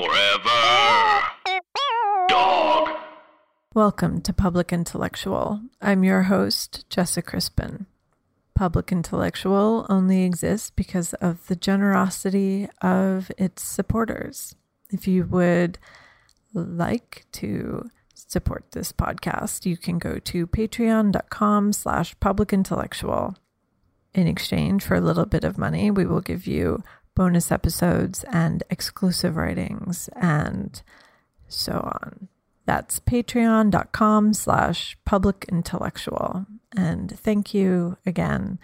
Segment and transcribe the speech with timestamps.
[0.00, 1.22] Forever.
[2.28, 2.88] Dog.
[3.74, 5.60] Welcome to Public Intellectual.
[5.82, 7.84] I'm your host, Jessa Crispin.
[8.54, 14.54] Public Intellectual only exists because of the generosity of its supporters.
[14.88, 15.78] If you would
[16.54, 23.36] like to support this podcast, you can go to patreon.com slash public intellectual.
[24.14, 26.82] In exchange for a little bit of money, we will give you
[27.20, 30.80] bonus episodes and exclusive writings and
[31.48, 32.28] so on.
[32.64, 36.46] That's patreon.com slash public intellectual.
[36.74, 38.58] And thank you again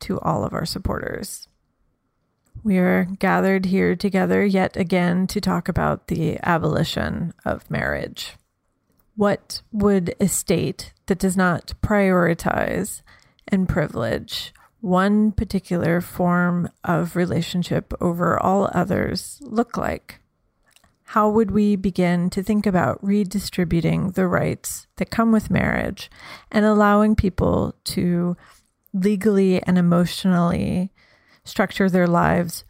[0.00, 1.46] to all of our supporters.
[2.64, 8.34] We are gathered here together yet again to talk about the abolition of marriage.
[9.14, 13.02] What would a state that does not prioritize
[13.46, 14.52] and privilege
[14.84, 20.20] one particular form of relationship over all others look like?
[21.04, 26.10] How would we begin to think about redistributing the rights that come with marriage
[26.52, 28.36] and allowing people to
[28.92, 30.92] legally and emotionally
[31.44, 32.64] structure their lives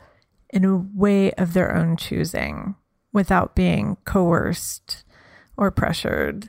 [0.51, 2.77] in a way of their own choosing
[3.12, 5.03] without being coerced
[5.57, 6.48] or pressured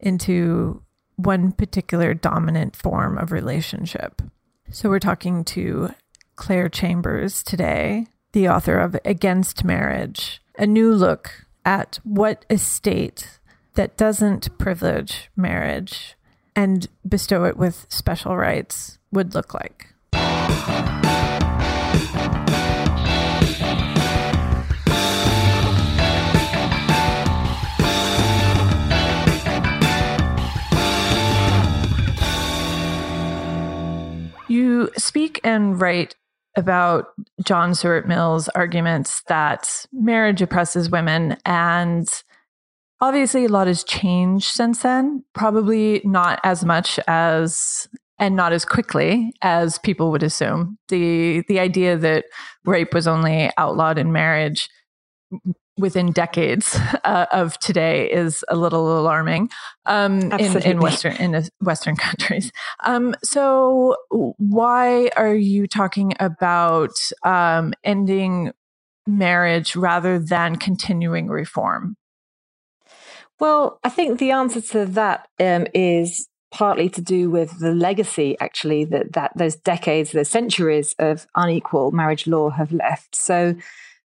[0.00, 0.82] into
[1.14, 4.20] one particular dominant form of relationship?
[4.72, 5.90] So, we're talking to
[6.36, 13.40] Clare Chambers today, the author of Against Marriage, a new look at what a state
[13.74, 16.14] that doesn't privilege marriage
[16.54, 19.89] and bestow it with special rights would look like.
[34.60, 36.14] You speak and write
[36.54, 37.06] about
[37.42, 41.38] John Stuart Mill's arguments that marriage oppresses women.
[41.46, 42.06] And
[43.00, 48.66] obviously, a lot has changed since then, probably not as much as and not as
[48.66, 50.76] quickly as people would assume.
[50.90, 52.26] The the idea that
[52.66, 54.68] rape was only outlawed in marriage
[55.80, 59.50] within decades uh, of today is a little alarming
[59.86, 62.52] um, in, in Western in Western countries.
[62.84, 68.52] Um, so, why are you talking about um, ending
[69.06, 71.96] marriage rather than continuing reform?
[73.38, 78.36] Well, I think the answer to that um, is partly to do with the legacy,
[78.40, 83.16] actually, that that those decades, those centuries of unequal marriage law have left.
[83.16, 83.56] So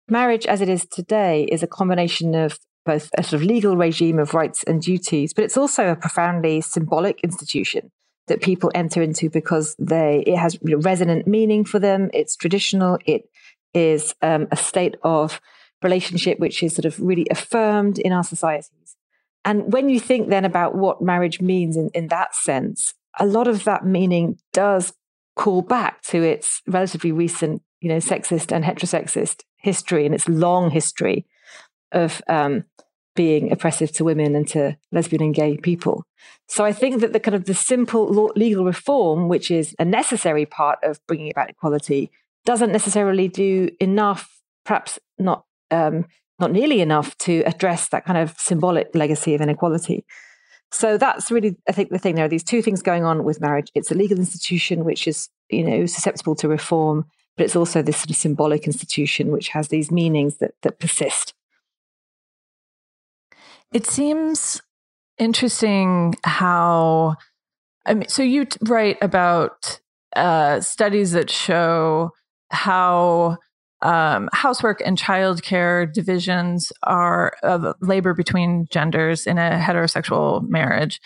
[0.10, 4.20] marriage as it is today is a combination of both a sort of legal regime
[4.20, 7.92] of rights and duties, but it's also a profoundly symbolic institution
[8.28, 12.10] that people enter into because they it has resonant meaning for them.
[12.14, 12.98] It's traditional.
[13.06, 13.30] It
[13.74, 15.42] is um, a state of
[15.82, 18.96] relationship which is sort of really affirmed in our societies.
[19.46, 23.48] And when you think then about what marriage means in, in that sense, a lot
[23.48, 24.94] of that meaning does
[25.36, 30.70] call back to its relatively recent, you know, sexist and heterosexist history and its long
[30.70, 31.26] history
[31.92, 32.66] of um,
[33.16, 36.06] being oppressive to women and to lesbian and gay people.
[36.48, 40.46] So I think that the kind of the simple legal reform, which is a necessary
[40.46, 42.12] part of bringing about equality,
[42.46, 46.06] doesn't necessarily do enough, perhaps not um,
[46.40, 50.06] not nearly enough to address that kind of symbolic legacy of inequality.
[50.72, 52.16] So that's really, I think, the thing.
[52.16, 53.70] There are these two things going on with marriage.
[53.76, 57.98] It's a legal institution which is, you know, susceptible to reform, but it's also this
[57.98, 61.34] sort of symbolic institution which has these meanings that that persist.
[63.74, 64.62] It seems
[65.18, 67.16] interesting how
[67.86, 69.80] I mean so you write about
[70.16, 72.12] uh, studies that show
[72.50, 73.38] how
[73.82, 81.02] um, housework and childcare divisions are of labor between genders in a heterosexual marriage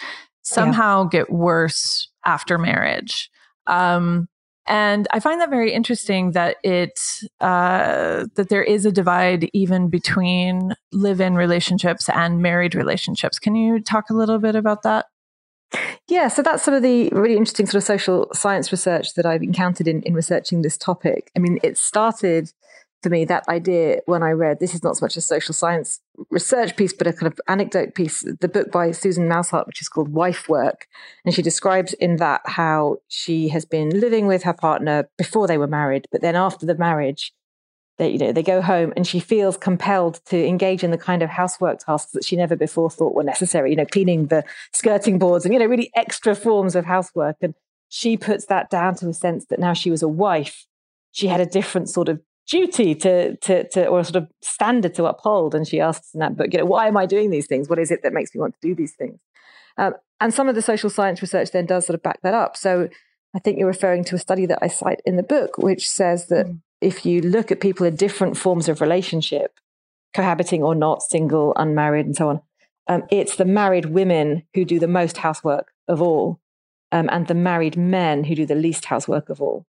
[0.47, 1.09] somehow yeah.
[1.09, 3.29] get worse after marriage.
[3.67, 4.27] Um,
[4.67, 6.99] and I find that very interesting that it
[7.39, 13.39] uh, that there is a divide even between live-in relationships and married relationships.
[13.39, 15.05] Can you talk a little bit about that?
[16.07, 19.43] Yeah, so that's some of the really interesting sort of social science research that I've
[19.43, 21.29] encountered in, in researching this topic.
[21.35, 22.51] I mean, it started
[23.03, 25.99] for me that idea when I read this is not so much a social science
[26.29, 29.89] research piece, but a kind of anecdote piece, the book by Susan Maushart, which is
[29.89, 30.87] called Wife Work.
[31.23, 35.57] And she describes in that how she has been living with her partner before they
[35.57, 37.33] were married, but then after the marriage,
[37.97, 41.23] they, you know, they go home and she feels compelled to engage in the kind
[41.23, 45.17] of housework tasks that she never before thought were necessary, you know, cleaning the skirting
[45.17, 47.37] boards and, you know, really extra forms of housework.
[47.41, 47.55] And
[47.89, 50.67] she puts that down to a sense that now she was a wife,
[51.11, 54.95] she had a different sort of duty to, to, to, or a sort of standard
[54.95, 55.53] to uphold.
[55.53, 57.69] And she asks in that book, you know, why am I doing these things?
[57.69, 59.19] What is it that makes me want to do these things?
[59.77, 62.57] Um, and some of the social science research then does sort of back that up.
[62.57, 62.89] So
[63.35, 66.27] I think you're referring to a study that I cite in the book, which says
[66.27, 66.59] that mm.
[66.81, 69.59] if you look at people in different forms of relationship,
[70.13, 72.41] cohabiting or not, single, unmarried, and so on,
[72.87, 76.39] um, it's the married women who do the most housework of all,
[76.91, 79.65] um, and the married men who do the least housework of all.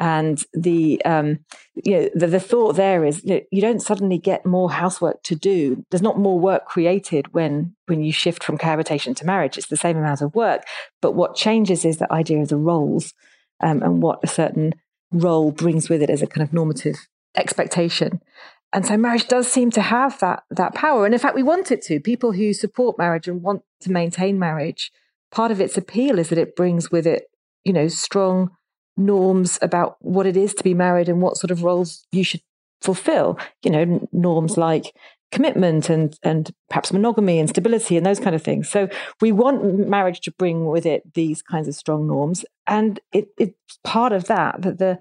[0.00, 1.40] And the um,
[1.74, 5.24] you know the, the thought there is you, know, you don't suddenly get more housework
[5.24, 5.84] to do.
[5.90, 9.58] There's not more work created when when you shift from cohabitation to marriage.
[9.58, 10.62] It's the same amount of work,
[11.02, 13.12] but what changes is the idea of the roles
[13.60, 14.74] um, and what a certain
[15.10, 18.20] role brings with it as a kind of normative expectation.
[18.72, 21.06] And so marriage does seem to have that that power.
[21.06, 21.98] And in fact, we want it to.
[21.98, 24.92] People who support marriage and want to maintain marriage,
[25.32, 27.24] part of its appeal is that it brings with it,
[27.64, 28.50] you know, strong
[28.98, 32.42] norms about what it is to be married and what sort of roles you should
[32.80, 33.38] fulfill.
[33.62, 34.92] You know, norms like
[35.30, 38.68] commitment and and perhaps monogamy and stability and those kind of things.
[38.68, 38.88] So
[39.20, 43.78] we want marriage to bring with it these kinds of strong norms, and it, it's
[43.84, 44.98] part of that that the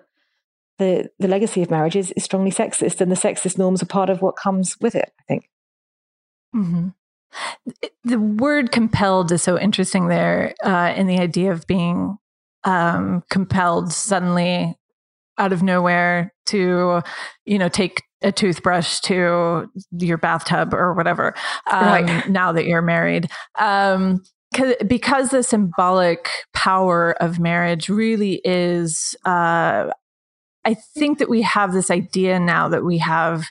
[0.78, 4.10] the the legacy of marriage is, is strongly sexist, and the sexist norms are part
[4.10, 5.12] of what comes with it.
[5.20, 5.50] I think.
[6.56, 6.90] Mm-hmm.
[8.04, 12.18] The word compelled is so interesting there uh, in the idea of being
[12.68, 14.78] um, compelled suddenly
[15.38, 17.02] out of nowhere to,
[17.46, 21.34] you know, take a toothbrush to your bathtub or whatever.
[21.72, 22.30] Um, right.
[22.30, 23.30] Now that you're married.
[23.58, 24.22] Um,
[24.88, 29.92] because the symbolic power of marriage really is, uh,
[30.66, 33.46] I think that we have this idea now that we have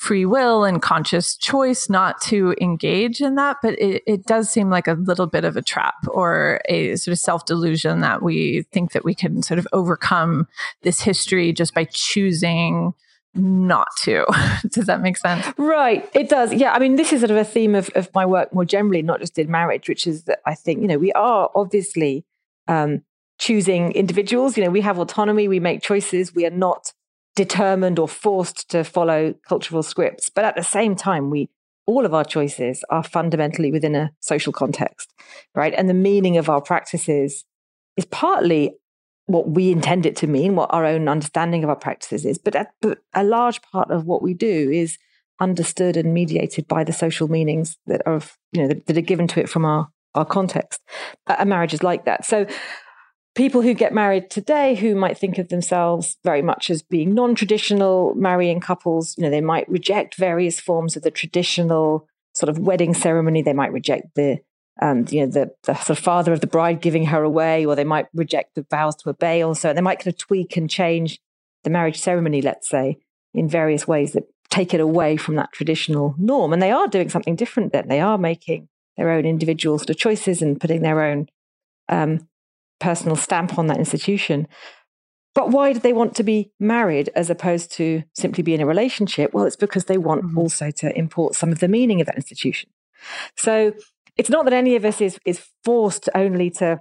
[0.00, 3.58] free will and conscious choice not to engage in that.
[3.62, 7.12] But it, it does seem like a little bit of a trap or a sort
[7.12, 10.48] of self delusion that we think that we can sort of overcome
[10.80, 12.94] this history just by choosing
[13.34, 14.24] not to.
[14.70, 15.46] does that make sense?
[15.58, 16.08] Right.
[16.14, 16.54] It does.
[16.54, 16.72] Yeah.
[16.72, 19.20] I mean, this is sort of a theme of, of my work more generally, not
[19.20, 22.24] just in marriage, which is that I think, you know, we are obviously
[22.68, 23.02] um,
[23.38, 24.56] choosing individuals.
[24.56, 26.94] You know, we have autonomy, we make choices, we are not
[27.40, 30.28] determined or forced to follow cultural scripts.
[30.28, 31.48] But at the same time, we
[31.86, 35.14] all of our choices are fundamentally within a social context,
[35.54, 35.72] right?
[35.74, 37.46] And the meaning of our practices
[37.96, 38.74] is partly
[39.24, 42.54] what we intend it to mean, what our own understanding of our practices is, but
[42.54, 42.66] a,
[43.14, 44.98] a large part of what we do is
[45.40, 48.20] understood and mediated by the social meanings that are,
[48.52, 50.80] you know, that, that are given to it from our our context.
[51.38, 52.24] A marriage is like that.
[52.24, 52.44] So
[53.34, 58.14] people who get married today who might think of themselves very much as being non-traditional
[58.14, 62.94] marrying couples you know they might reject various forms of the traditional sort of wedding
[62.94, 63.42] ceremony.
[63.42, 64.38] They might reject the
[64.82, 67.76] um, you know the, the sort of father of the bride giving her away or
[67.76, 69.72] they might reject the vows to obey also.
[69.72, 71.20] They might kind of tweak and change
[71.64, 72.98] the marriage ceremony let's say
[73.34, 76.52] in various ways that take it away from that traditional norm.
[76.52, 77.88] And they are doing something different then.
[77.88, 81.28] They are making their own individual sort of choices and putting their own
[81.88, 82.26] um,
[82.80, 84.48] personal stamp on that institution.
[85.34, 88.66] But why do they want to be married as opposed to simply be in a
[88.66, 89.32] relationship?
[89.32, 90.38] Well, it's because they want mm-hmm.
[90.38, 92.70] also to import some of the meaning of that institution.
[93.36, 93.72] So
[94.16, 96.80] it's not that any of us is, is forced only to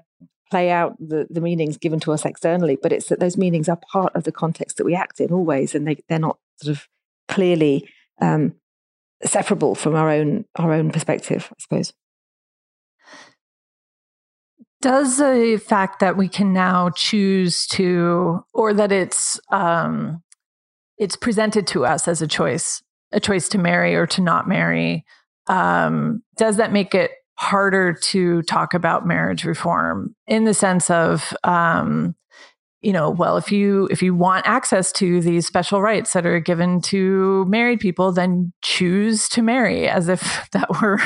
[0.49, 3.79] play out the, the meanings given to us externally, but it's that those meanings are
[3.91, 6.87] part of the context that we act in always, and they, they're not sort of
[7.27, 7.87] clearly
[8.19, 8.55] um,
[9.23, 11.93] separable from our own our own perspective, I suppose.
[14.81, 20.23] Does the fact that we can now choose to, or that it's um,
[20.97, 22.81] it's presented to us as a choice,
[23.11, 25.05] a choice to marry or to not marry,
[25.47, 31.33] um, does that make it harder to talk about marriage reform in the sense of
[31.43, 32.15] um,
[32.81, 36.39] you know well if you if you want access to these special rights that are
[36.39, 40.99] given to married people then choose to marry as if that were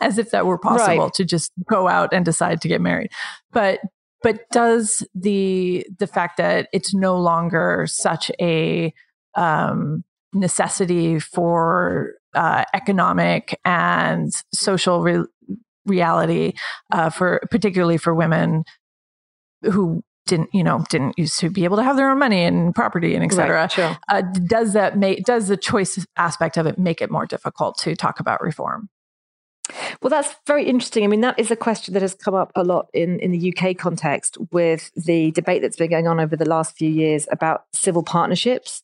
[0.00, 1.14] as if that were possible right.
[1.14, 3.10] to just go out and decide to get married
[3.52, 3.80] but
[4.22, 8.92] but does the the fact that it's no longer such a
[9.36, 10.02] um,
[10.32, 15.26] necessity for uh, economic and social re-
[15.84, 16.52] reality
[16.92, 18.64] uh, for particularly for women
[19.62, 22.74] who didn't you know didn't used to be able to have their own money and
[22.74, 23.96] property and etc right, sure.
[24.08, 27.96] uh, does that make does the choice aspect of it make it more difficult to
[27.96, 28.88] talk about reform?
[30.00, 31.04] Well that's very interesting.
[31.04, 33.52] I mean that is a question that has come up a lot in in the
[33.52, 37.64] uk context with the debate that's been going on over the last few years about
[37.72, 38.82] civil partnerships.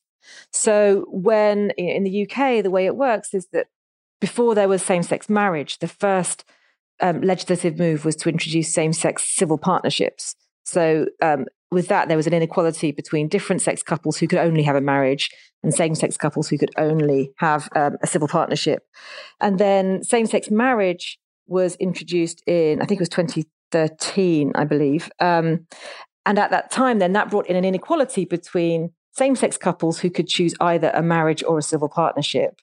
[0.51, 3.67] So when in the uk the way it works is that
[4.21, 6.45] before there was same-sex marriage the first
[7.01, 12.27] um, legislative move was to introduce same-sex civil partnerships so um, with that, there was
[12.27, 15.31] an inequality between different sex couples who could only have a marriage
[15.63, 18.87] and same sex couples who could only have um, a civil partnership.
[19.41, 25.11] And then same sex marriage was introduced in, I think it was 2013, I believe.
[25.19, 25.67] Um,
[26.27, 30.11] and at that time, then that brought in an inequality between same sex couples who
[30.11, 32.61] could choose either a marriage or a civil partnership,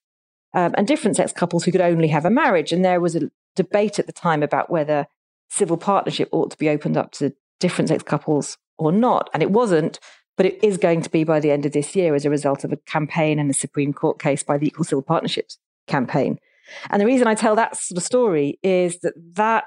[0.53, 2.71] um, and different sex couples who could only have a marriage.
[2.71, 5.07] And there was a debate at the time about whether
[5.49, 9.29] civil partnership ought to be opened up to different sex couples or not.
[9.33, 9.99] And it wasn't,
[10.37, 12.63] but it is going to be by the end of this year as a result
[12.63, 16.39] of a campaign and a Supreme Court case by the Equal Civil Partnerships campaign.
[16.89, 19.65] And the reason I tell that sort of story is that that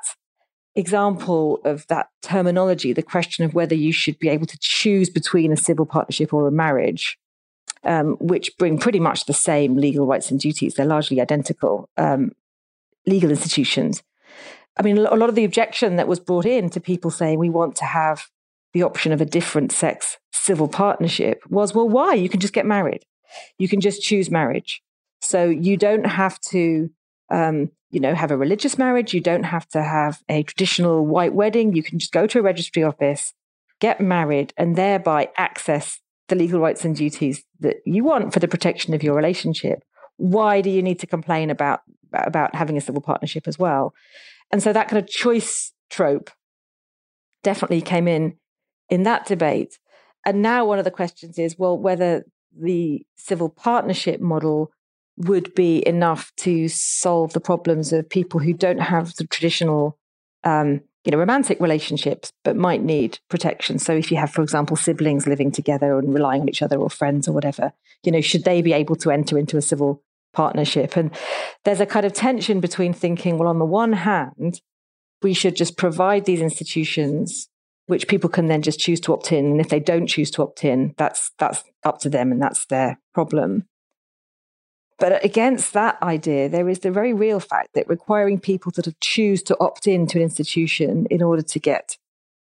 [0.75, 5.52] example of that terminology, the question of whether you should be able to choose between
[5.52, 7.18] a civil partnership or a marriage,
[7.84, 10.75] um, which bring pretty much the same legal rights and duties.
[10.75, 12.32] They're largely identical um,
[13.06, 14.02] legal institutions.
[14.76, 17.50] I mean, a lot of the objection that was brought in to people saying we
[17.50, 18.28] want to have
[18.72, 22.14] the option of a different sex civil partnership was well, why?
[22.14, 23.04] You can just get married.
[23.58, 24.82] You can just choose marriage.
[25.20, 26.90] So you don't have to
[27.30, 29.14] um, you know, have a religious marriage.
[29.14, 31.74] You don't have to have a traditional white wedding.
[31.74, 33.34] You can just go to a registry office,
[33.80, 38.48] get married, and thereby access the legal rights and duties that you want for the
[38.48, 39.84] protection of your relationship.
[40.16, 41.80] Why do you need to complain about
[42.14, 43.94] about having a civil partnership as well?
[44.52, 46.30] And so that kind of choice trope
[47.42, 48.37] definitely came in
[48.88, 49.78] in that debate.
[50.25, 52.25] And now one of the questions is, well, whether
[52.56, 54.71] the civil partnership model
[55.16, 59.99] would be enough to solve the problems of people who don't have the traditional
[60.44, 64.76] um, you know romantic relationships but might need protection so if you have for example
[64.76, 67.73] siblings living together and relying on each other or friends or whatever
[68.04, 70.96] you know should they be able to enter into a civil partnership.
[70.96, 71.10] And
[71.64, 74.60] there's a kind of tension between thinking well on the one hand
[75.22, 77.48] we should just provide these institutions
[77.86, 79.44] which people can then just choose to opt in.
[79.46, 82.66] And if they don't choose to opt in that's that's up to them and that's
[82.66, 83.66] their problem.
[84.98, 89.42] But against that idea, there is the very real fact that requiring people to choose
[89.44, 91.96] to opt in to an institution in order to get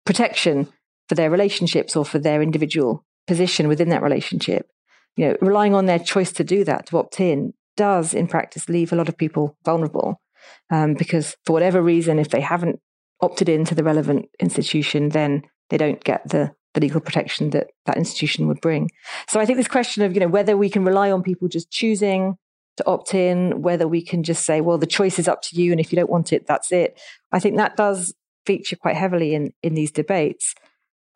[0.06, 0.68] protection
[1.08, 4.70] for their relationships or for their individual position within that relationship,
[5.16, 8.68] you know, relying on their choice to do that, to opt in, does in practice
[8.68, 10.22] leave a lot of people vulnerable.
[10.70, 12.80] Um, because for whatever reason, if they haven't
[13.22, 17.98] opted into the relevant institution, then they don't get the the legal protection that that
[17.98, 18.92] institution would bring.
[19.28, 21.72] So I think this question of you know whether we can rely on people just
[21.72, 22.38] choosing
[22.80, 25.72] to opt in, whether we can just say, well, the choice is up to you.
[25.72, 27.00] And if you don't want it, that's it.
[27.32, 28.14] I think that does
[28.46, 30.56] feature quite heavily in, in these debates.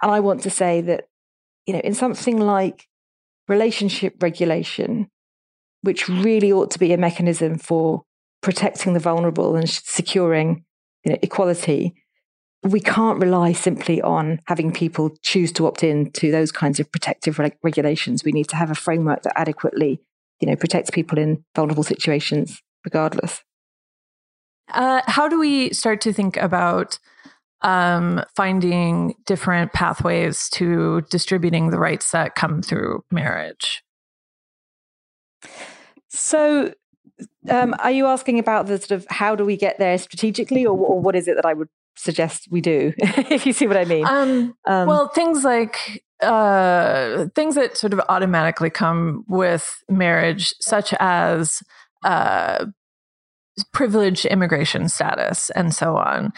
[0.02, 1.06] And I want to say that,
[1.66, 2.88] you know, in something like
[3.48, 5.10] relationship regulation,
[5.84, 8.04] which really ought to be a mechanism for
[8.42, 10.66] protecting the vulnerable and securing
[11.04, 11.94] you know, equality,
[12.64, 16.92] we can't rely simply on having people choose to opt in to those kinds of
[16.92, 18.24] protective regulations.
[18.24, 20.00] We need to have a framework that adequately
[20.40, 23.44] you know, protects people in vulnerable situations regardless.
[24.74, 26.98] Uh, how do we start to think about
[27.62, 33.84] um, finding different pathways to distributing the rights that come through marriage?
[36.14, 36.74] So,
[37.50, 40.78] um, are you asking about the sort of how do we get there strategically, or,
[40.78, 42.94] or what is it that I would suggest we do?
[42.98, 44.06] if you see what I mean.
[44.06, 50.94] Um, um, well, things like uh, things that sort of automatically come with marriage, such
[51.00, 51.62] as
[52.04, 52.66] uh,
[53.72, 56.32] privileged immigration status and so on.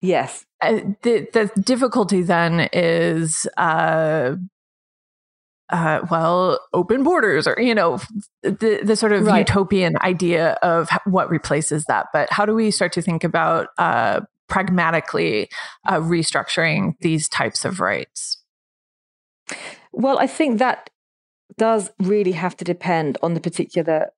[0.00, 0.44] Yes.
[0.60, 3.46] Uh, the, the difficulty then is,
[5.70, 8.00] uh, well, open borders or, you know,
[8.42, 9.40] the, the sort of right.
[9.40, 12.06] utopian idea of what replaces that.
[12.12, 15.50] But how do we start to think about uh, pragmatically
[15.86, 18.42] uh, restructuring these types of rights?
[19.92, 20.90] Well, I think that
[21.56, 24.10] does really have to depend on the particular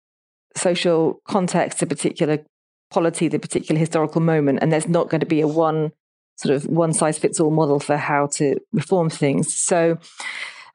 [0.57, 2.45] social context, the particular
[2.90, 4.59] polity, the particular historical moment.
[4.62, 5.92] And there's not going to be a one
[6.37, 9.54] sort of one size fits all model for how to reform things.
[9.54, 9.99] So,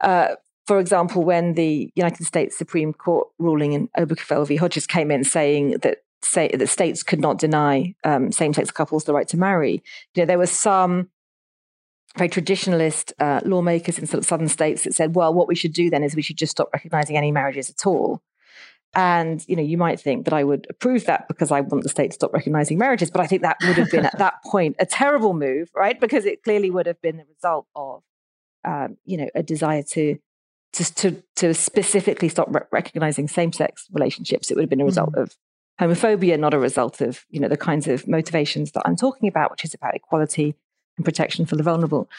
[0.01, 0.35] uh,
[0.67, 4.55] for example, when the United States Supreme Court ruling in Obergefell v.
[4.55, 9.13] Hodges came in saying that say that states could not deny um, same-sex couples the
[9.13, 9.83] right to marry,
[10.15, 11.09] you know, there were some
[12.17, 15.73] very traditionalist uh, lawmakers in sort of southern states that said, well, what we should
[15.73, 18.21] do then is we should just stop recognizing any marriages at all.
[18.95, 21.89] And you know, you might think that I would approve that because I want the
[21.89, 24.77] state to stop recognizing marriages, but I think that would have been at that point
[24.79, 25.99] a terrible move, right?
[25.99, 28.03] Because it clearly would have been the result of,
[28.63, 30.17] um, you know, a desire to
[30.75, 34.49] to to, to specifically stop re- recognizing same-sex relationships.
[34.49, 35.21] It would have been a result mm-hmm.
[35.21, 35.35] of
[35.79, 39.51] homophobia, not a result of you know the kinds of motivations that I'm talking about,
[39.51, 40.55] which is about equality
[40.97, 42.09] and protection for the vulnerable.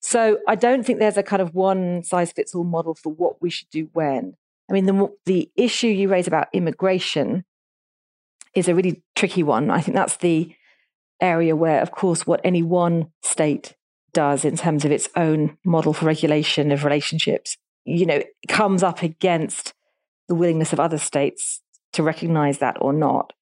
[0.00, 3.40] So I don't think there's a kind of one size fits all model for what
[3.40, 4.34] we should do when.
[4.68, 7.44] I mean, the, the issue you raise about immigration
[8.54, 9.70] is a really tricky one.
[9.70, 10.54] I think that's the
[11.20, 13.74] area where, of course, what any one state
[14.12, 19.02] does in terms of its own model for regulation of relationships, you know, comes up
[19.02, 19.74] against
[20.28, 21.60] the willingness of other states
[21.92, 23.32] to recognize that or not.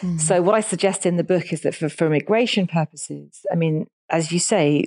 [0.00, 0.20] Mm.
[0.20, 3.86] So, what I suggest in the book is that for, for immigration purposes, I mean,
[4.08, 4.84] as you say,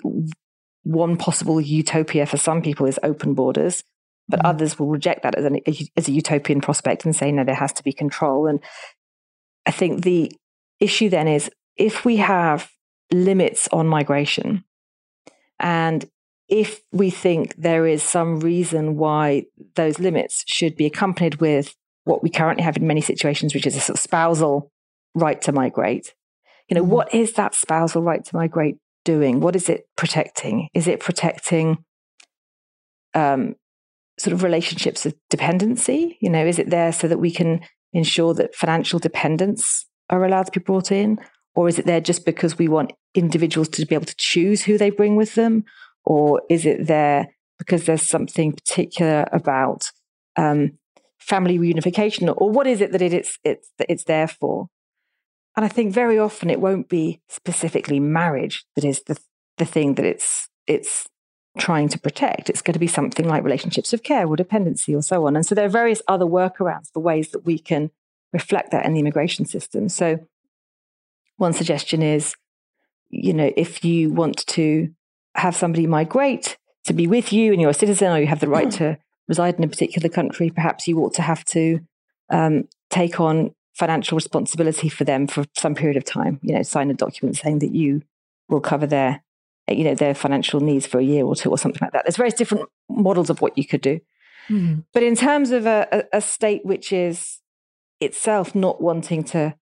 [0.83, 3.83] one possible utopia for some people is open borders,
[4.27, 4.49] but mm.
[4.49, 5.59] others will reject that as, an,
[5.95, 8.47] as a utopian prospect and say, no, there has to be control.
[8.47, 8.59] And
[9.65, 10.31] I think the
[10.79, 12.71] issue then is if we have
[13.11, 14.63] limits on migration,
[15.59, 16.09] and
[16.51, 22.21] if we think there is some reason why those limits should be accompanied with what
[22.21, 24.69] we currently have in many situations, which is a sort of spousal
[25.15, 26.13] right to migrate,
[26.67, 26.91] you know, mm-hmm.
[26.91, 29.39] what is that spousal right to migrate doing?
[29.39, 30.67] What is it protecting?
[30.73, 31.85] Is it protecting
[33.13, 33.55] um,
[34.19, 36.17] sort of relationships of dependency?
[36.21, 37.61] You know, is it there so that we can
[37.93, 41.17] ensure that financial dependents are allowed to be brought in?
[41.55, 44.77] Or is it there just because we want individuals to be able to choose who
[44.77, 45.63] they bring with them?
[46.05, 47.27] Or is it there
[47.57, 49.91] because there's something particular about
[50.35, 50.77] um,
[51.19, 52.33] family reunification?
[52.35, 54.67] Or what is it that it's, it's, that it's there for?
[55.55, 59.17] And I think very often it won't be specifically marriage that is the,
[59.57, 61.07] the thing that it's, it's
[61.57, 62.49] trying to protect.
[62.49, 65.35] It's going to be something like relationships of care or dependency or so on.
[65.35, 67.91] And so there are various other workarounds for ways that we can
[68.33, 69.89] reflect that in the immigration system.
[69.89, 70.19] So
[71.37, 72.33] one suggestion is,
[73.09, 74.93] you know, if you want to
[75.35, 78.47] have somebody migrate to be with you and you're a citizen or you have the
[78.47, 78.97] right to
[79.27, 81.79] reside in a particular country, perhaps you ought to have to
[82.29, 86.39] um, take on financial responsibility for them for some period of time.
[86.41, 88.01] You know, sign a document saying that you
[88.49, 89.23] will cover their,
[89.69, 92.03] you know, their financial needs for a year or two or something like that.
[92.05, 93.99] There's various different models of what you could do.
[94.49, 94.81] Mm-hmm.
[94.93, 97.39] But in terms of a, a, a state which is
[98.01, 99.55] itself not wanting to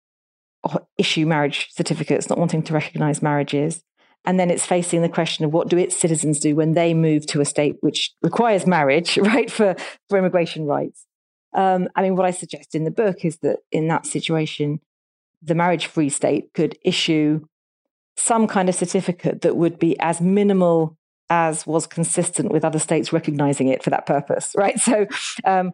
[0.98, 3.84] issue marriage certificates, not wanting to recognize marriages.
[4.25, 7.25] And then it's facing the question of what do its citizens do when they move
[7.27, 9.75] to a state which requires marriage, right, for,
[10.10, 11.05] for immigration rights.
[11.53, 14.82] Um, I mean, what I suggest in the book is that in that situation,
[15.41, 17.45] the marriage free state could issue
[18.17, 20.97] some kind of certificate that would be as minimal
[21.29, 24.79] as was consistent with other states recognizing it for that purpose, right?
[24.79, 25.08] So
[25.45, 25.71] um,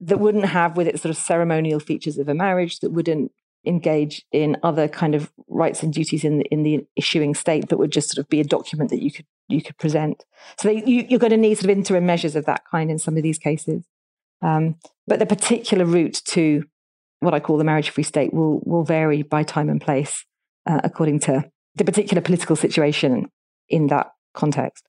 [0.00, 3.32] that wouldn't have with it sort of ceremonial features of a marriage, that wouldn't
[3.66, 7.78] engage in other kind of rights and duties in the, in the issuing state that
[7.78, 10.24] would just sort of be a document that you could you could present.
[10.58, 12.98] So they, you, you're going to need sort of interim measures of that kind in
[12.98, 13.84] some of these cases.
[14.42, 16.64] Um, but the particular route to
[17.18, 20.24] what I call the marriage-free state will will vary by time and place
[20.66, 23.30] uh, according to the particular political situation
[23.68, 24.84] in that context.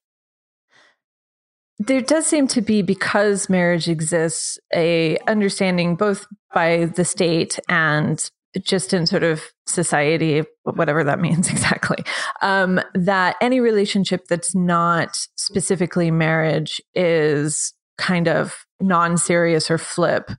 [1.79, 8.29] There does seem to be because marriage exists a understanding both by the state and
[8.63, 11.97] just in sort of society, whatever that means exactly,
[12.41, 20.31] um, that any relationship that's not specifically marriage is kind of non serious or flip.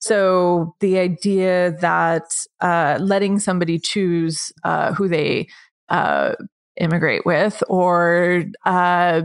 [0.00, 2.24] So the idea that
[2.60, 5.48] uh, letting somebody choose uh, who they
[5.88, 6.34] uh,
[6.76, 9.22] immigrate with or uh,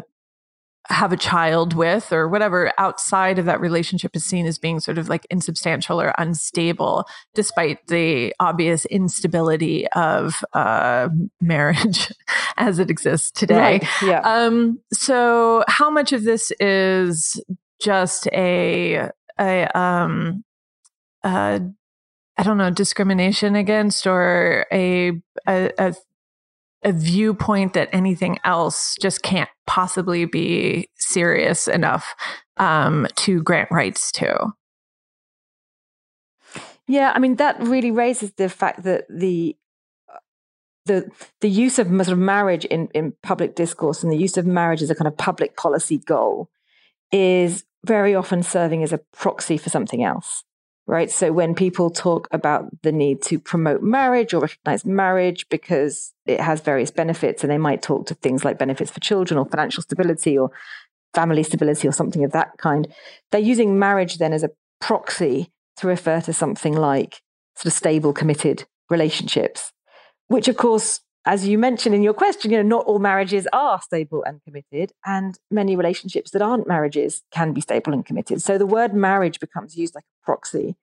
[0.89, 4.98] have a child with or whatever outside of that relationship is seen as being sort
[4.98, 11.10] of like insubstantial or unstable despite the obvious instability of uh,
[11.41, 12.12] marriage
[12.58, 13.88] as it exists today right.
[14.04, 14.19] yeah.
[14.21, 17.41] um, so how much of this is
[17.82, 20.43] just a a um
[21.24, 21.60] uh
[22.38, 25.12] I don't know discrimination against or a,
[25.48, 25.95] a, a
[26.86, 32.15] a viewpoint that anything else just can't possibly be serious enough
[32.58, 34.54] um, to grant rights to.
[36.88, 39.58] Yeah, I mean that really raises the fact that the
[40.86, 41.10] the
[41.41, 44.84] the use of sort of marriage in, in public discourse and the use of marriage
[44.84, 46.50] as a kind of public policy goal
[47.12, 50.43] is very often serving as a proxy for something else
[50.88, 51.10] right?
[51.10, 56.39] So when people talk about the need to promote marriage or recognize marriage because it
[56.39, 59.84] has various benefits, and they might talk to things like benefits for children or financial
[59.84, 60.52] stability or
[61.13, 62.88] family stability or something of that kind,
[63.32, 64.50] they're using marriage then as a
[64.82, 67.21] proxy to refer to something like
[67.56, 69.71] sort of stable, committed relationships,
[70.28, 73.82] which of course as you mentioned in your question, you know, not all marriages are
[73.82, 78.42] stable and committed, and many relationships that aren't marriages can be stable and committed.
[78.42, 80.76] So the word marriage becomes used like a proxy.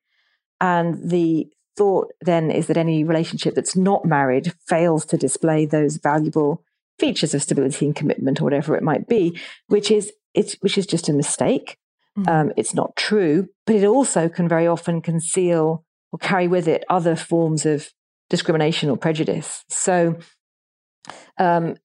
[0.60, 5.96] And the thought then is that any relationship that's not married fails to display those
[5.96, 6.62] valuable
[6.98, 10.86] features of stability and commitment or whatever it might be, which is it's which is
[10.86, 11.78] just a mistake.
[12.18, 12.28] Mm-hmm.
[12.28, 16.84] Um, it's not true, but it also can very often conceal or carry with it
[16.90, 17.90] other forms of
[18.32, 19.62] discrimination or prejudice.
[19.68, 20.16] So,
[21.36, 21.76] um,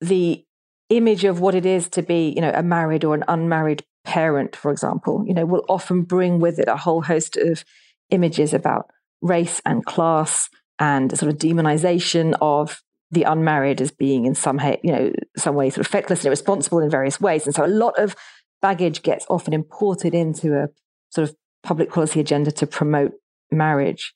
[0.00, 0.42] the
[0.88, 4.56] image of what it is to be, you know, a married or an unmarried parent,
[4.56, 7.64] for example, you know, will often bring with it a whole host of
[8.08, 14.34] images about race and class and sort of demonization of the unmarried as being in
[14.34, 17.54] some way, you know some way sort of feckless and irresponsible in various ways and
[17.54, 18.14] so a lot of
[18.62, 20.68] baggage gets often imported into a
[21.10, 23.12] sort of public policy agenda to promote
[23.50, 24.14] marriage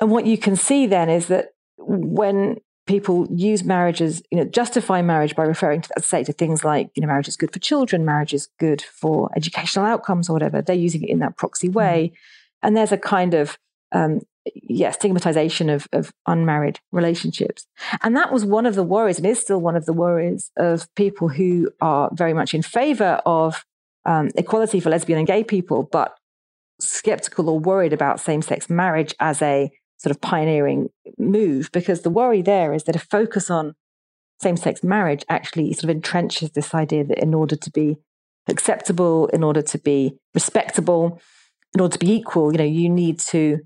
[0.00, 5.00] and what you can see then is that when people use marriages you know justify
[5.00, 8.04] marriage by referring to say to things like you know marriage is good for children
[8.04, 12.12] marriage is good for educational outcomes or whatever they're using it in that proxy way
[12.12, 12.18] mm.
[12.62, 13.56] and there's a kind of
[13.92, 14.20] um,
[14.54, 17.66] yeah, stigmatization of, of unmarried relationships.
[18.02, 20.92] And that was one of the worries, and is still one of the worries of
[20.94, 23.64] people who are very much in favor of
[24.04, 26.16] um, equality for lesbian and gay people, but
[26.80, 29.70] skeptical or worried about same sex marriage as a
[30.02, 30.88] sort of pioneering
[31.18, 31.70] move.
[31.72, 33.74] Because the worry there is that a focus on
[34.40, 37.96] same sex marriage actually sort of entrenches this idea that in order to be
[38.48, 41.20] acceptable, in order to be respectable,
[41.74, 43.60] in order to be equal, you know, you need to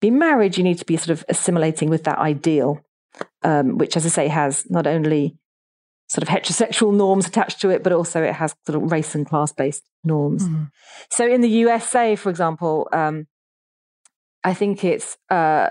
[0.00, 2.80] be married, you need to be sort of assimilating with that ideal,
[3.42, 5.36] um, which, as I say, has not only
[6.08, 9.26] sort of heterosexual norms attached to it, but also it has sort of race and
[9.26, 10.46] class based norms.
[10.46, 10.70] Mm.
[11.10, 13.26] So in the USA, for example, um,
[14.44, 15.70] I think it's uh,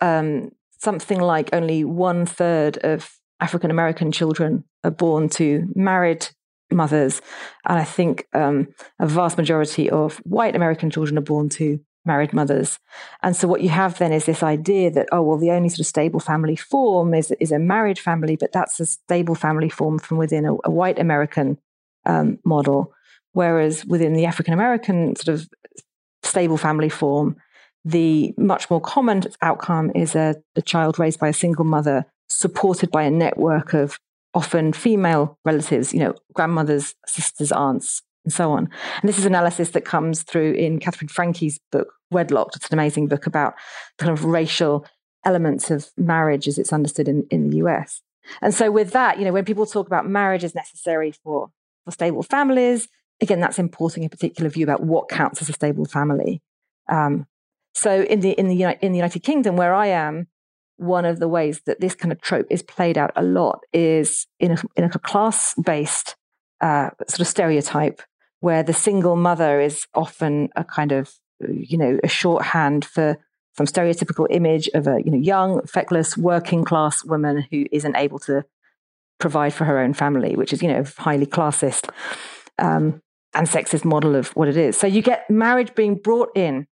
[0.00, 6.28] um, something like only one third of African American children are born to married
[6.72, 7.22] mothers.
[7.66, 12.32] And I think um, a vast majority of white American children are born to married
[12.32, 12.78] mothers.
[13.22, 15.80] And so what you have then is this idea that, oh, well, the only sort
[15.80, 19.98] of stable family form is, is a married family, but that's a stable family form
[19.98, 21.58] from within a, a white American
[22.06, 22.92] um, model.
[23.32, 25.48] Whereas within the African American sort of
[26.22, 27.36] stable family form,
[27.84, 32.90] the much more common outcome is a, a child raised by a single mother, supported
[32.90, 33.98] by a network of
[34.34, 38.68] often female relatives, you know, grandmothers, sisters, aunts, and so on.
[39.00, 42.56] And this is analysis that comes through in Katherine Franke's book, Wedlocked.
[42.56, 43.54] It's an amazing book about
[43.98, 44.86] the kind of racial
[45.24, 48.02] elements of marriage as it's understood in, in the US.
[48.42, 51.50] And so with that, you know, when people talk about marriage as necessary for,
[51.84, 52.88] for stable families,
[53.20, 56.40] again, that's importing a particular view about what counts as a stable family.
[56.88, 57.26] Um,
[57.74, 60.26] so in the in the in the United Kingdom, where I am,
[60.76, 64.26] one of the ways that this kind of trope is played out a lot is
[64.38, 66.16] in a, in a class based
[66.60, 68.02] uh, sort of stereotype
[68.40, 71.12] where the single mother is often a kind of,
[71.46, 73.18] you know, a shorthand for
[73.56, 78.18] some stereotypical image of a, you know, young, feckless, working class woman who isn't able
[78.18, 78.42] to
[79.18, 81.90] provide for her own family, which is, you know, highly classist
[82.58, 83.02] um,
[83.34, 84.78] and sexist model of what it is.
[84.78, 86.66] So you get marriage being brought in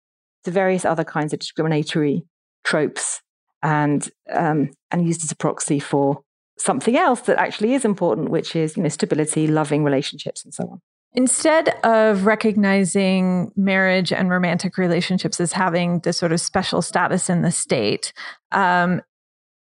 [0.44, 2.24] to various other kinds of discriminatory
[2.64, 3.20] tropes
[3.62, 6.22] and um, and used as a proxy for
[6.58, 10.64] something else that actually is important, which is you know stability, loving relationships, and so
[10.64, 10.80] on.
[11.16, 17.42] Instead of recognizing marriage and romantic relationships as having this sort of special status in
[17.42, 18.12] the state,
[18.52, 19.00] um,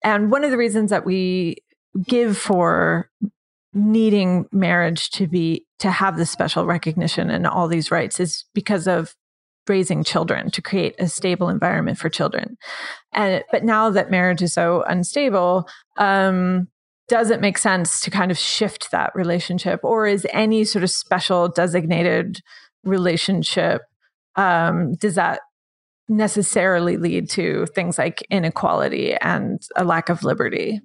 [0.02, 1.56] and one of the reasons that we
[2.06, 3.10] give for
[3.72, 8.88] needing marriage to be to have this special recognition and all these rights is because
[8.88, 9.14] of
[9.68, 12.56] raising children to create a stable environment for children.
[13.12, 16.68] And but now that marriage is so unstable um,
[17.08, 19.80] does it make sense to kind of shift that relationship?
[19.84, 22.40] Or is any sort of special designated
[22.84, 23.82] relationship
[24.34, 25.40] um, does that
[26.08, 30.80] necessarily lead to things like inequality and a lack of liberty?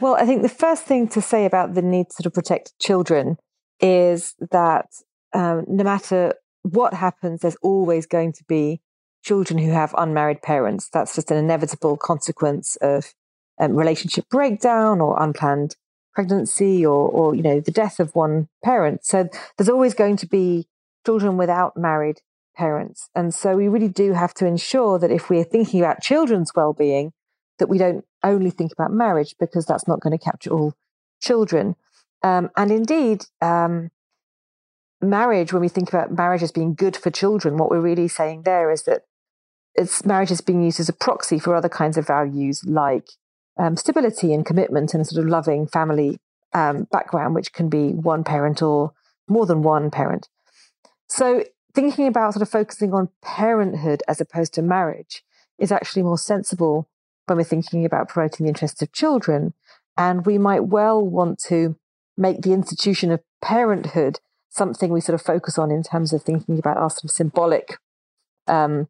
[0.00, 3.36] Well i think the first thing to say about the need to protect children
[3.80, 4.86] is that
[5.34, 8.80] um, no matter what happens there's always going to be
[9.22, 13.14] children who have unmarried parents that's just an inevitable consequence of
[13.60, 15.76] um, relationship breakdown or unplanned
[16.14, 19.04] pregnancy or, or, you know, the death of one parent.
[19.04, 20.66] So there's always going to be
[21.06, 22.20] children without married
[22.54, 23.08] parents.
[23.14, 27.12] And so we really do have to ensure that if we're thinking about children's well-being,
[27.58, 30.74] that we don't only think about marriage because that's not going to capture all
[31.20, 31.76] children.
[32.22, 33.90] Um, and indeed, um,
[35.02, 38.42] marriage, when we think about marriage as being good for children, what we're really saying
[38.42, 39.02] there is that
[39.74, 43.08] it's marriage is being used as a proxy for other kinds of values like
[43.58, 46.18] um, stability and commitment and sort of loving family
[46.52, 48.92] um, background, which can be one parent or
[49.28, 50.28] more than one parent.
[51.08, 55.22] So, thinking about sort of focusing on parenthood as opposed to marriage
[55.58, 56.88] is actually more sensible
[57.26, 59.54] when we're thinking about promoting the interests of children.
[59.96, 61.76] And we might well want to
[62.16, 64.20] make the institution of parenthood
[64.52, 67.78] something we sort of focus on in terms of thinking about our sort of symbolic
[68.46, 68.88] um,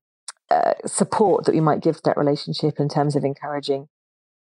[0.51, 3.89] uh, support that we might give to that relationship in terms of encouraging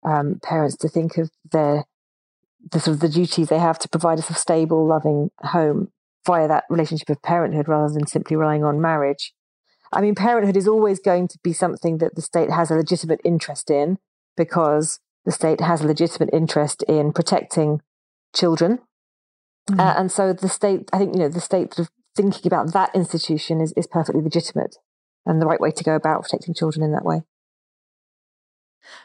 [0.03, 1.86] um, parents to think of their
[2.71, 5.91] the sort of the duties they have to provide us a stable, loving home
[6.25, 9.34] via that relationship of parenthood rather than simply relying on marriage.
[9.91, 13.19] I mean, parenthood is always going to be something that the state has a legitimate
[13.23, 13.97] interest in
[14.38, 17.81] because the state has a legitimate interest in protecting
[18.34, 18.79] children.
[19.69, 19.80] Mm-hmm.
[19.80, 22.74] Uh, and so the state, I think, you know, the state sort of thinking about
[22.74, 24.76] that institution is, is perfectly legitimate
[25.26, 27.21] and the right way to go about protecting children in that way.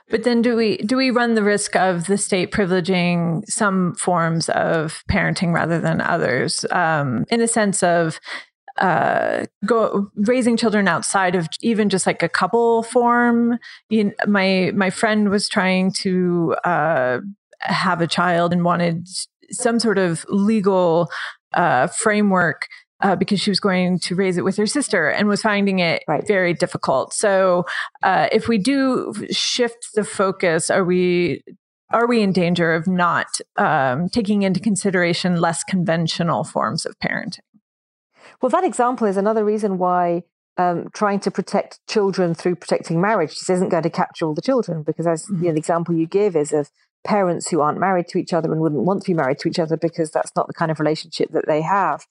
[0.09, 4.49] But then do we do we run the risk of the state privileging some forms
[4.49, 6.65] of parenting rather than others?
[6.71, 8.19] Um, in the sense of
[8.79, 13.59] uh, go raising children outside of even just like a couple form.
[13.91, 17.21] You know, my my friend was trying to uh,
[17.61, 19.09] have a child and wanted
[19.51, 21.09] some sort of legal
[21.55, 22.67] uh, framework
[23.03, 26.03] uh, because she was going to raise it with her sister and was finding it
[26.09, 26.27] right.
[26.27, 27.13] very difficult.
[27.13, 27.67] So,
[28.03, 31.43] uh, if we do shift the focus, are we
[31.91, 37.41] are we in danger of not um, taking into consideration less conventional forms of parenting?
[38.43, 40.25] Well, that example is another reason why
[40.59, 44.43] um, trying to protect children through protecting marriage just isn't going to capture all the
[44.43, 45.43] children because, as mm-hmm.
[45.43, 46.71] you know, the example you give is of
[47.07, 49.61] parents who aren't married to each other and wouldn't want to be married to each
[49.61, 52.07] other because that's not the kind of relationship that they have.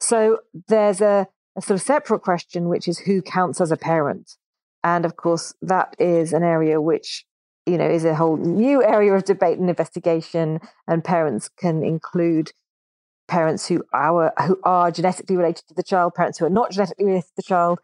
[0.00, 4.36] So there's a, a sort of separate question, which is who counts as a parent.
[4.82, 7.24] And of course, that is an area which,
[7.64, 10.60] you know, is a whole new area of debate and investigation.
[10.88, 12.52] And parents can include
[13.28, 17.04] parents who are who are genetically related to the child, parents who are not genetically
[17.04, 17.78] related to the child,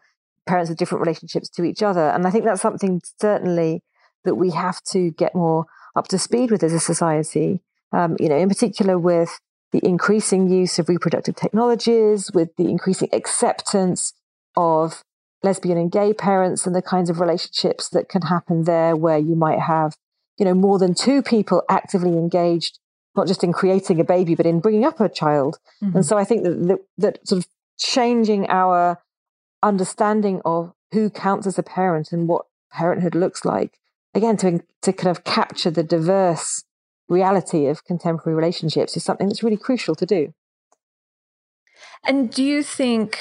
[0.45, 2.09] parents with different relationships to each other.
[2.09, 3.83] And I think that's something certainly
[4.25, 5.65] that we have to get more
[5.97, 7.61] up to speed with as a society.
[7.91, 9.39] Um, you know, in particular with
[9.71, 14.13] the increasing use of reproductive technologies, with the increasing acceptance
[14.55, 15.03] of
[15.43, 19.35] lesbian and gay parents and the kinds of relationships that can happen there where you
[19.35, 19.95] might have,
[20.37, 22.79] you know, more than two people actively engaged,
[23.15, 25.57] not just in creating a baby, but in bringing up a child.
[25.83, 25.97] Mm-hmm.
[25.97, 28.99] And so I think that, that, that sort of changing our
[29.61, 33.77] understanding of who counts as a parent and what parenthood looks like,
[34.17, 36.63] again, to, to kind of capture the diverse
[37.07, 40.33] reality of contemporary relationships is something that's really crucial to do.
[42.05, 43.17] And do you think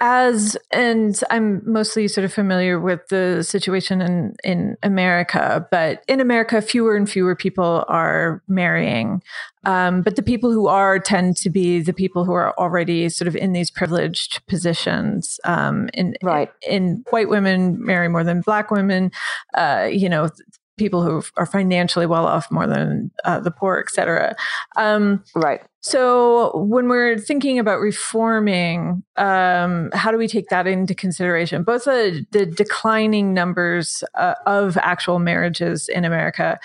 [0.00, 6.20] as and I'm mostly sort of familiar with the situation in in America, but in
[6.20, 9.22] America, fewer and fewer people are marrying.
[9.64, 13.28] Um, but the people who are tend to be the people who are already sort
[13.28, 15.40] of in these privileged positions.
[15.44, 16.50] Um, in, right.
[16.66, 19.10] in, in white women marry more than black women.
[19.54, 20.30] Uh, you know,
[20.78, 24.34] people who are financially well off more than uh, the poor, et cetera.
[24.76, 25.60] Um, right.
[25.80, 31.62] So when we're thinking about reforming, um, how do we take that into consideration?
[31.62, 36.58] Both the, the declining numbers uh, of actual marriages in America,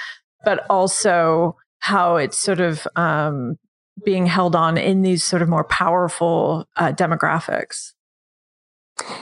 [0.45, 3.57] but also how it's sort of um,
[4.05, 7.91] being held on in these sort of more powerful uh, demographics.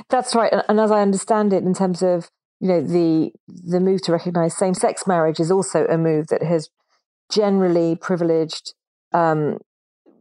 [0.10, 0.54] That's right.
[0.68, 2.30] And as I understand it, in terms of
[2.62, 6.44] you know the the move to recognize same sex marriage is also a move that
[6.44, 6.70] has
[7.32, 8.74] generally privileged
[9.14, 9.58] um,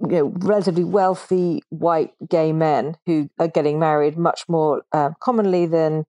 [0.00, 5.66] you know relatively wealthy white gay men who are getting married much more uh, commonly
[5.66, 6.04] than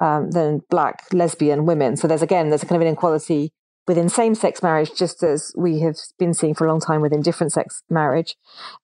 [0.00, 1.96] um, than black lesbian women.
[1.96, 3.52] So there's again there's a kind of inequality
[3.86, 7.22] within same sex marriage, just as we have been seeing for a long time within
[7.22, 8.36] different sex marriage.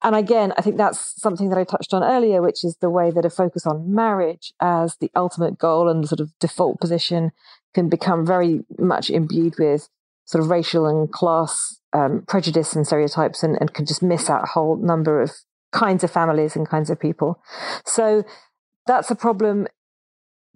[0.03, 3.11] And again, I think that's something that I touched on earlier, which is the way
[3.11, 7.33] that a focus on marriage as the ultimate goal and sort of default position
[7.75, 9.88] can become very much imbued with
[10.25, 14.45] sort of racial and class um, prejudice and stereotypes and, and can just miss out
[14.45, 15.33] a whole number of
[15.73, 17.43] kinds of families and kinds of people.
[17.85, 18.25] So
[18.87, 19.67] that's a problem.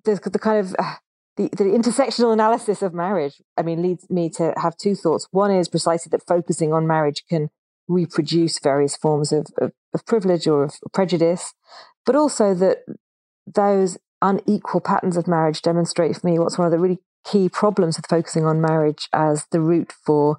[0.04, 0.94] There's the kind of uh,
[1.36, 5.28] the, the intersectional analysis of marriage, I mean, leads me to have two thoughts.
[5.30, 7.50] One is precisely that focusing on marriage can
[7.88, 11.52] reproduce various forms of, of, of privilege or of prejudice,
[12.04, 12.78] but also that
[13.46, 17.96] those unequal patterns of marriage demonstrate for me what's one of the really key problems
[17.96, 20.38] with focusing on marriage as the route for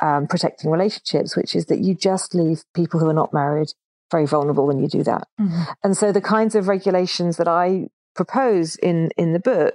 [0.00, 3.68] um, protecting relationships, which is that you just leave people who are not married
[4.10, 5.28] very vulnerable when you do that.
[5.40, 5.62] Mm-hmm.
[5.84, 9.74] And so the kinds of regulations that I propose in in the book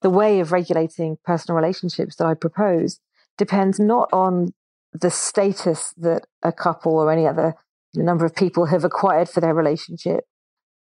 [0.00, 3.00] the way of regulating personal relationships that I propose
[3.38, 4.54] depends not on
[4.92, 7.54] the status that a couple or any other
[7.94, 10.24] number of people have acquired for their relationship.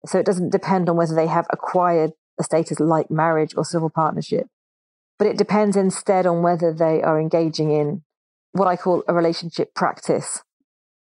[0.06, 3.90] So it doesn't depend on whether they have acquired a status like marriage or civil
[3.90, 4.46] partnership.
[5.18, 8.02] but it depends instead on whether they are engaging in
[8.52, 10.42] what I call a relationship practice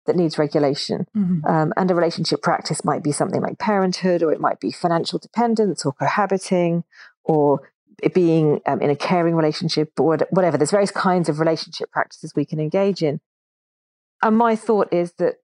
[0.07, 1.07] that needs regulation.
[1.17, 1.45] Mm-hmm.
[1.47, 5.19] Um, and a relationship practice might be something like parenthood, or it might be financial
[5.19, 6.85] dependence, or cohabiting,
[7.25, 7.69] or
[8.13, 10.57] being um, in a caring relationship, or whatever.
[10.57, 13.21] There's various kinds of relationship practices we can engage in.
[14.23, 15.37] And my thought is that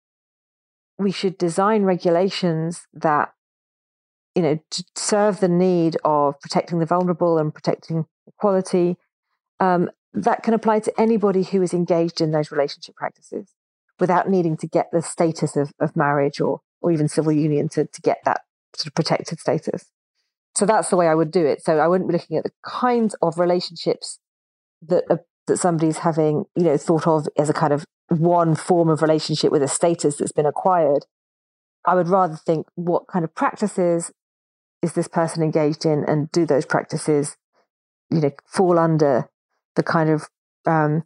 [0.98, 3.32] we should design regulations that
[4.34, 4.58] you know
[4.94, 8.96] serve the need of protecting the vulnerable and protecting equality
[9.60, 13.54] um, that can apply to anybody who is engaged in those relationship practices
[13.98, 17.86] without needing to get the status of, of marriage or or even civil union to,
[17.86, 18.42] to get that
[18.74, 19.86] sort of protected status
[20.54, 21.62] so that's the way i would do it.
[21.62, 24.18] So i wouldn't be looking at the kinds of relationships
[24.86, 25.04] that
[25.46, 29.50] that somebody's having you know thought of as a kind of one form of relationship
[29.50, 31.06] with a status that's been acquired.
[31.84, 34.12] I would rather think what kind of practices
[34.82, 37.36] is this person engaged in and do those practices
[38.10, 39.28] you know fall under
[39.76, 40.28] the kind of
[40.66, 41.04] um,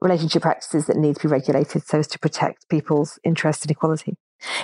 [0.00, 4.16] relationship practices that need to be regulated so as to protect people's interest and equality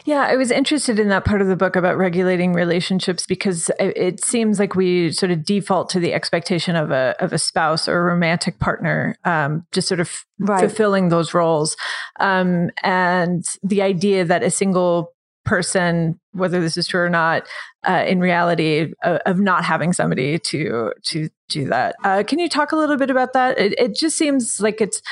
[0.05, 4.25] yeah, I was interested in that part of the book about regulating relationships because it
[4.25, 7.99] seems like we sort of default to the expectation of a of a spouse or
[7.99, 10.61] a romantic partner, um, just sort of right.
[10.61, 11.77] fulfilling those roles,
[12.21, 15.13] um, and the idea that a single
[15.45, 17.45] person, whether this is true or not,
[17.89, 21.97] uh, in reality uh, of not having somebody to to do that.
[22.05, 23.59] Uh, can you talk a little bit about that?
[23.59, 25.03] It, it just seems like it's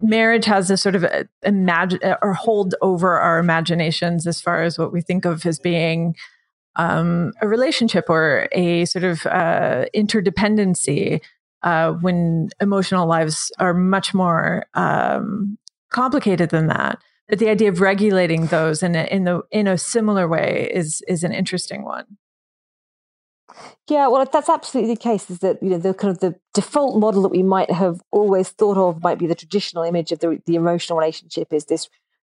[0.00, 4.62] marriage has this sort of uh, imagine uh, or hold over our imaginations as far
[4.62, 6.16] as what we think of as being
[6.76, 11.20] um, a relationship or a sort of uh, interdependency
[11.62, 15.58] uh, when emotional lives are much more um,
[15.90, 16.98] complicated than that.
[17.28, 21.02] But the idea of regulating those in a, in the in a similar way is
[21.06, 22.06] is an interesting one.
[23.88, 25.30] Yeah, well, that's absolutely the case.
[25.30, 28.50] Is that you know the kind of the default model that we might have always
[28.50, 31.88] thought of might be the traditional image of the the emotional relationship is this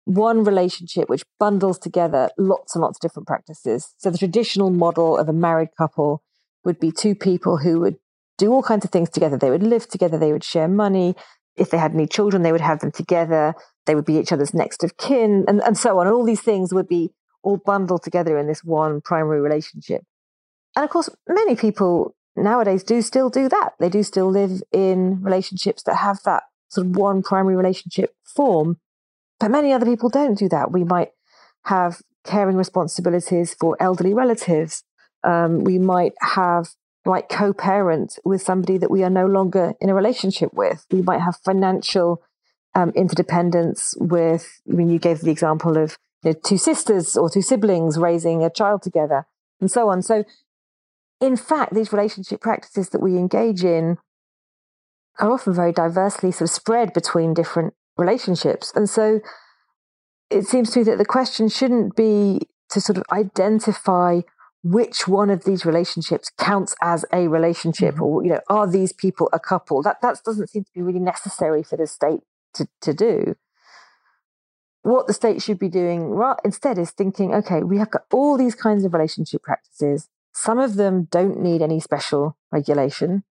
[0.05, 3.95] one relationship which bundles together lots and lots of different practices.
[3.99, 6.23] So the traditional model of a married couple
[6.65, 7.97] would be two people who would
[8.39, 9.37] do all kinds of things together.
[9.37, 10.19] They would live together.
[10.19, 11.17] They would share money.
[11.57, 13.55] If they had any children, they would have them together
[13.87, 16.07] they would be each other's next of kin, and, and so on.
[16.07, 20.03] And all these things would be all bundled together in this one primary relationship.
[20.77, 23.73] And of course, many people nowadays do still do that.
[23.81, 28.77] They do still live in relationships that have that sort of one primary relationship form.
[29.41, 30.71] But many other people don't do that.
[30.71, 31.11] We might
[31.65, 34.85] have caring responsibilities for elderly relatives.
[35.25, 36.69] Um, we might have
[37.07, 40.85] like co-parent with somebody that we are no longer in a relationship with.
[40.91, 42.23] We might have financial
[42.75, 47.31] um, interdependence with, I mean, you gave the example of you know, two sisters or
[47.31, 49.27] two siblings raising a child together
[49.61, 50.03] and so on.
[50.03, 50.25] So,
[51.21, 53.99] in fact, these relationship practices that we engage in
[55.19, 58.73] are often very diversely sort of spread between different relationships.
[58.75, 59.21] And so
[60.31, 64.21] it seems to me that the question shouldn't be to sort of identify
[64.63, 68.03] which one of these relationships counts as a relationship mm-hmm.
[68.03, 70.99] or you know are these people a couple that that doesn't seem to be really
[70.99, 72.21] necessary for the state
[72.55, 73.37] to, to do.
[74.83, 78.55] What the state should be doing instead is thinking, okay, we have got all these
[78.55, 80.09] kinds of relationship practices.
[80.37, 83.25] Some of them don't need any special regulation.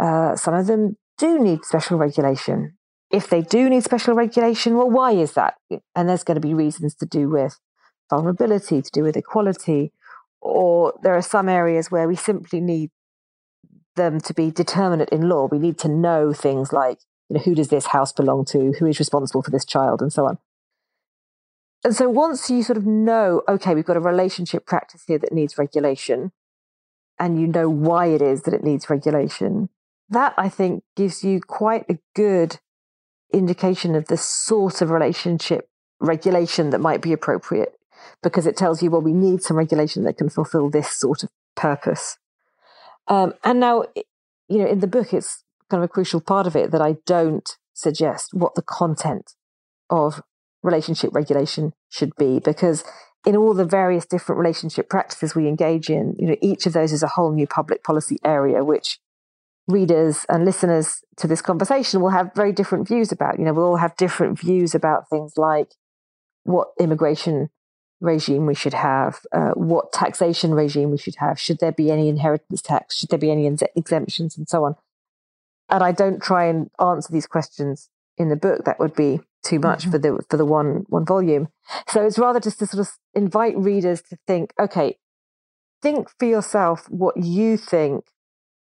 [0.00, 2.78] Uh, some of them do need special regulation.
[3.10, 5.56] If they do need special regulation, well, why is that?
[5.94, 7.60] And there's going to be reasons to do with
[8.08, 9.92] vulnerability, to do with equality,
[10.40, 12.92] or there are some areas where we simply need
[13.96, 15.48] them to be determinate in law.
[15.52, 18.72] We need to know things like you know, who does this house belong to?
[18.78, 20.00] Who is responsible for this child?
[20.00, 20.38] And so on.
[21.84, 25.32] And so once you sort of know, okay, we've got a relationship practice here that
[25.32, 26.32] needs regulation,
[27.18, 29.68] and you know why it is that it needs regulation,
[30.08, 32.58] that I think gives you quite a good
[33.32, 35.68] indication of the sort of relationship
[36.00, 37.74] regulation that might be appropriate
[38.22, 41.30] because it tells you, well, we need some regulation that can fulfill this sort of
[41.56, 42.16] purpose.
[43.06, 43.84] Um, and now,
[44.48, 46.96] you know, in the book, it's kind of a crucial part of it that I
[47.06, 49.34] don't suggest what the content
[49.90, 50.22] of
[50.68, 52.84] relationship regulation should be because
[53.26, 56.92] in all the various different relationship practices we engage in, you know, each of those
[56.92, 58.98] is a whole new public policy area which
[59.66, 63.38] readers and listeners to this conversation will have very different views about.
[63.38, 65.72] You know, we'll all have different views about things like
[66.44, 67.50] what immigration
[68.00, 72.08] regime we should have, uh, what taxation regime we should have, should there be any
[72.08, 73.46] inheritance tax, should there be any
[73.76, 74.76] exemptions, and so on?
[75.68, 78.64] And I don't try and answer these questions in the book.
[78.64, 79.90] That would be too much mm-hmm.
[79.92, 81.48] for the for the one one volume.
[81.88, 84.98] So it's rather just to sort of invite readers to think, okay,
[85.82, 88.04] think for yourself what you think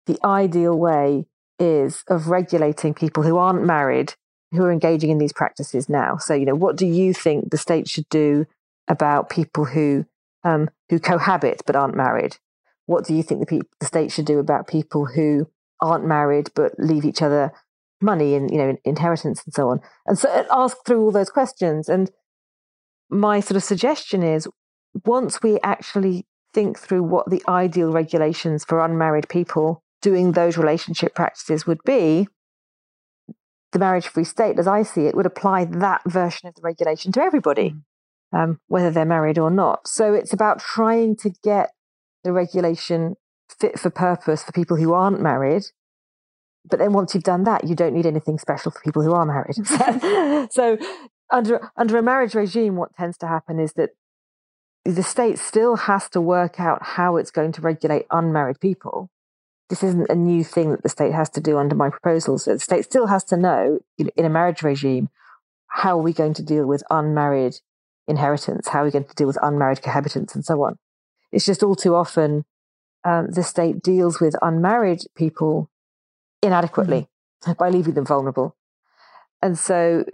[0.07, 1.27] the ideal way
[1.59, 4.15] is of regulating people who aren't married
[4.53, 6.17] who are engaging in these practices now.
[6.17, 8.47] So, you know, what do you think the state should do
[8.89, 10.07] about people who
[10.43, 12.39] um, who cohabit but aren't married?
[12.87, 15.49] What do you think the, pe- the state should do about people who
[15.81, 17.53] aren't married but leave each other
[18.01, 19.81] money and you know inheritance and so on?
[20.07, 21.89] And so it ask through all those questions.
[21.89, 22.11] And
[23.11, 24.49] my sort of suggestion is
[25.05, 31.15] once we actually think through what the ideal regulations for unmarried people doing those relationship
[31.15, 32.27] practices would be,
[33.73, 37.13] the marriage free state, as I see it, would apply that version of the regulation
[37.13, 37.75] to everybody,
[38.35, 38.39] mm.
[38.39, 39.87] um, whether they're married or not.
[39.87, 41.71] So it's about trying to get
[42.25, 43.15] the regulation
[43.59, 45.65] fit for purpose for people who aren't married.
[46.69, 49.25] But then once you've done that, you don't need anything special for people who are
[49.25, 49.57] married.
[50.53, 50.79] so
[51.31, 53.91] under under a marriage regime, what tends to happen is that
[54.85, 59.11] the state still has to work out how it's going to regulate unmarried people.
[59.69, 62.39] This isn't a new thing that the state has to do under my proposal.
[62.39, 65.09] So the state still has to know in a marriage regime
[65.69, 67.57] how are we going to deal with unmarried
[68.09, 70.77] inheritance, how are we going to deal with unmarried cohabitants, and so on.
[71.31, 72.45] It's just all too often
[73.05, 75.70] um, the state deals with unmarried people
[76.43, 77.09] inadequately
[77.45, 77.53] mm-hmm.
[77.59, 78.57] by leaving them vulnerable.
[79.43, 80.05] And so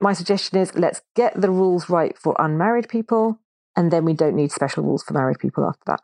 [0.00, 3.38] my suggestion is let's get the rules right for unmarried people
[3.76, 6.02] and then we don't need special rules for married people after that.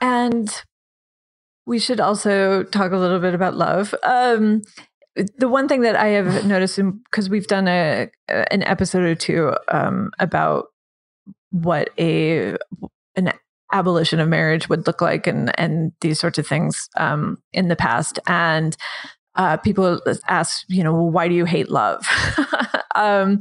[0.00, 0.62] And
[1.66, 3.94] we should also talk a little bit about love.
[4.02, 4.62] Um,
[5.36, 9.54] the one thing that I have noticed, because we've done a an episode or two
[9.68, 10.66] um, about
[11.50, 12.56] what a
[13.16, 13.32] an
[13.72, 17.76] abolition of marriage would look like, and and these sorts of things um, in the
[17.76, 18.76] past, and
[19.36, 22.04] uh, people ask, you know, why do you hate love?
[22.94, 23.38] um,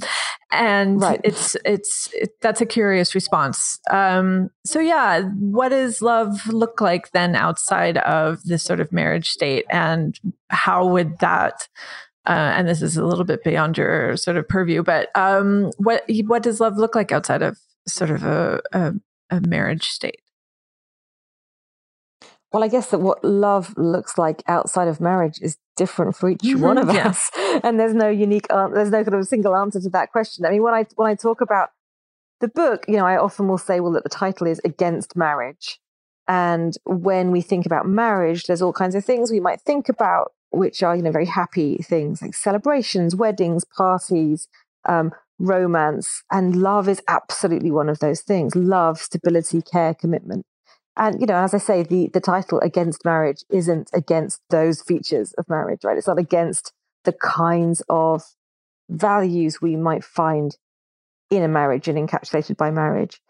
[0.51, 1.19] and right.
[1.23, 3.79] it's it's it, that's a curious response.
[3.89, 9.29] Um, so yeah, what does love look like then outside of this sort of marriage
[9.29, 10.19] state, and
[10.49, 11.67] how would that?
[12.25, 16.03] Uh, and this is a little bit beyond your sort of purview, but um, what
[16.27, 17.57] what does love look like outside of
[17.87, 18.93] sort of a, a,
[19.29, 20.21] a marriage state?
[22.51, 26.39] Well, I guess that what love looks like outside of marriage is different for each
[26.39, 27.09] mm-hmm, one of yeah.
[27.09, 27.29] us,
[27.63, 30.45] and there's no unique, uh, there's no kind of single answer to that question.
[30.45, 31.69] I mean, when I when I talk about
[32.39, 35.79] the book, you know, I often will say, well, that the title is against marriage,
[36.27, 40.31] and when we think about marriage, there's all kinds of things we might think about,
[40.49, 44.47] which are you know very happy things like celebrations, weddings, parties,
[44.87, 48.55] um, romance, and love is absolutely one of those things.
[48.55, 50.45] Love, stability, care, commitment.
[50.97, 55.33] And you know, as I say, the the title "Against Marriage" isn't against those features
[55.33, 55.97] of marriage, right?
[55.97, 56.73] It's not against
[57.05, 58.23] the kinds of
[58.89, 60.57] values we might find
[61.29, 63.21] in a marriage and encapsulated by marriage.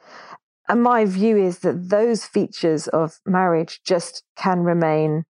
[0.67, 5.25] And my view is that those features of marriage just can remain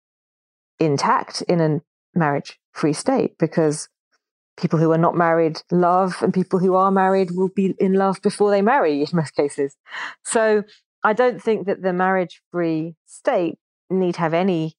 [0.79, 1.81] intact in a
[2.15, 3.89] marriage free state because
[4.57, 8.21] people who are not married love and people who are married will be in love
[8.23, 9.77] before they marry in most cases.
[10.25, 10.63] So
[11.03, 13.59] I don't think that the marriage free state
[13.91, 14.77] need have any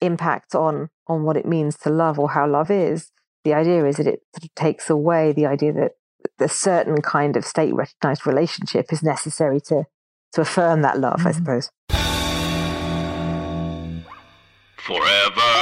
[0.00, 3.10] impact on on what it means to love or how love is.
[3.44, 5.92] The idea is that it sort of takes away the idea that
[6.38, 9.84] a certain kind of state recognized relationship is necessary to
[10.32, 11.28] to affirm that love, mm-hmm.
[11.28, 11.70] I suppose.
[14.76, 15.61] Forever.